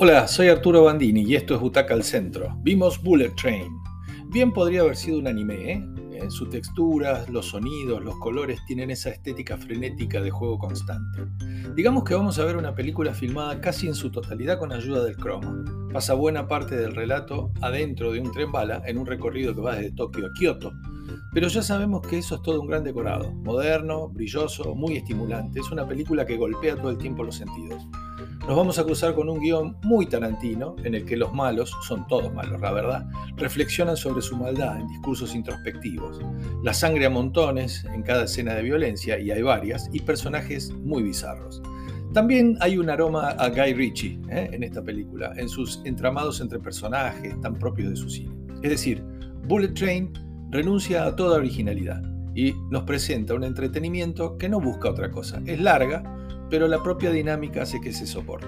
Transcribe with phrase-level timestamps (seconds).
[0.00, 2.56] Hola, soy Arturo Bandini y esto es Butaca al Centro.
[2.60, 3.66] Vimos Bullet Train.
[4.28, 5.84] Bien podría haber sido un anime, ¿eh?
[6.12, 11.24] En su textura, los sonidos, los colores tienen esa estética frenética de juego constante.
[11.74, 15.16] Digamos que vamos a ver una película filmada casi en su totalidad con ayuda del
[15.16, 15.64] croma.
[15.92, 19.74] Pasa buena parte del relato adentro de un tren bala en un recorrido que va
[19.74, 20.70] desde Tokio a Kioto.
[21.34, 25.58] Pero ya sabemos que eso es todo un gran decorado, moderno, brilloso, muy estimulante.
[25.58, 27.84] Es una película que golpea todo el tiempo los sentidos
[28.48, 32.06] nos vamos a cruzar con un guion muy tarantino, en el que los malos, son
[32.06, 33.06] todos malos, la verdad,
[33.36, 36.18] reflexionan sobre su maldad en discursos introspectivos.
[36.62, 41.02] La sangre a montones en cada escena de violencia, y hay varias, y personajes muy
[41.02, 41.60] bizarros.
[42.14, 44.48] También hay un aroma a Guy Ritchie ¿eh?
[44.50, 48.34] en esta película, en sus entramados entre personajes tan propios de su cine.
[48.62, 49.04] Es decir,
[49.46, 50.10] Bullet Train
[50.50, 52.02] renuncia a toda originalidad
[52.34, 55.42] y nos presenta un entretenimiento que no busca otra cosa.
[55.44, 56.02] Es larga,
[56.50, 58.46] pero la propia dinámica hace que se soporte.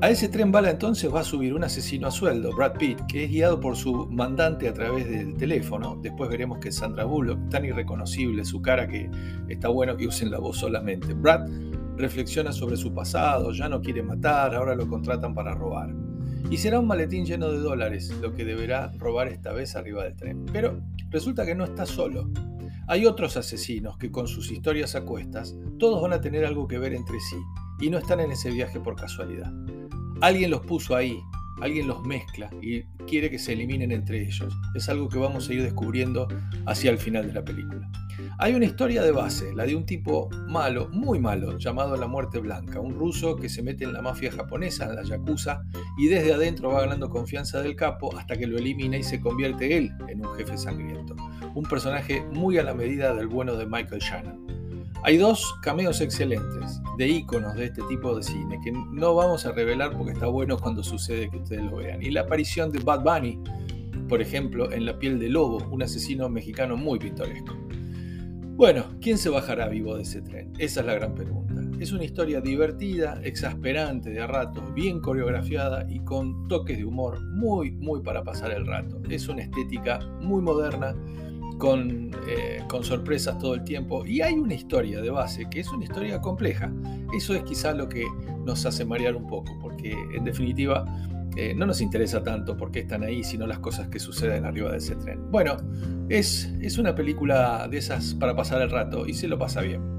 [0.00, 3.24] A ese tren bala entonces va a subir un asesino a sueldo, Brad Pitt, que
[3.24, 5.98] es guiado por su mandante a través del teléfono.
[6.02, 9.08] Después veremos que Sandra Bullock, tan irreconocible su cara que
[9.48, 11.14] está bueno que usen la voz solamente.
[11.14, 11.48] Brad
[11.96, 15.94] reflexiona sobre su pasado, ya no quiere matar, ahora lo contratan para robar.
[16.50, 20.16] Y será un maletín lleno de dólares lo que deberá robar esta vez arriba del
[20.16, 20.44] tren.
[20.52, 22.28] Pero resulta que no está solo.
[22.86, 26.78] Hay otros asesinos que con sus historias a cuestas, todos van a tener algo que
[26.78, 27.38] ver entre sí
[27.80, 29.50] y no están en ese viaje por casualidad.
[30.20, 31.18] Alguien los puso ahí,
[31.62, 34.54] alguien los mezcla y quiere que se eliminen entre ellos.
[34.74, 36.28] Es algo que vamos a ir descubriendo
[36.66, 37.90] hacia el final de la película.
[38.38, 42.38] Hay una historia de base, la de un tipo malo, muy malo, llamado La Muerte
[42.38, 45.62] Blanca, un ruso que se mete en la mafia japonesa, en la Yakuza,
[45.96, 49.78] y desde adentro va ganando confianza del capo hasta que lo elimina y se convierte
[49.78, 51.16] él en un jefe sangriento
[51.54, 54.44] un personaje muy a la medida del bueno de Michael Shannon.
[55.02, 59.52] Hay dos cameos excelentes de íconos de este tipo de cine que no vamos a
[59.52, 62.02] revelar porque está bueno cuando sucede que ustedes lo vean.
[62.02, 63.38] Y la aparición de Bad Bunny,
[64.08, 67.54] por ejemplo, en La piel de lobo, un asesino mexicano muy pintoresco.
[68.56, 70.54] Bueno, ¿quién se bajará vivo de ese tren?
[70.58, 71.43] Esa es la gran pregunta.
[71.84, 77.72] Es una historia divertida, exasperante de ratos, bien coreografiada y con toques de humor muy,
[77.72, 79.02] muy para pasar el rato.
[79.10, 80.96] Es una estética muy moderna
[81.58, 84.06] con, eh, con, sorpresas todo el tiempo.
[84.06, 86.72] Y hay una historia de base, que es una historia compleja.
[87.14, 88.06] Eso es quizá lo que
[88.46, 90.86] nos hace marear un poco, porque en definitiva
[91.36, 94.72] eh, no nos interesa tanto por qué están ahí, sino las cosas que suceden arriba
[94.72, 95.30] de ese tren.
[95.30, 95.58] Bueno,
[96.08, 99.93] es, es una película de esas para pasar el rato y se lo pasa bien.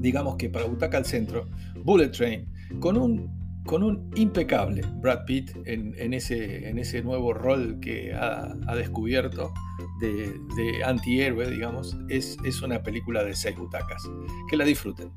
[0.00, 1.48] Digamos que para Butaca al Centro,
[1.84, 2.46] Bullet Train,
[2.80, 3.36] con un
[3.66, 9.52] con un impecable Brad Pitt en, ese, en ese, nuevo rol que ha, descubierto
[10.00, 14.08] de, de, antihéroe, digamos, es, es una película de seis butacas.
[14.48, 15.10] Que la disfruten.